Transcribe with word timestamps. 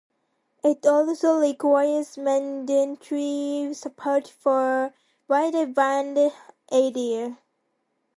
It 0.63 0.83
also 0.87 1.37
requires 1.39 2.17
mandatory 2.17 3.69
support 3.75 4.27
for 4.27 4.95
wideband 5.29 6.33
audio. 6.71 7.37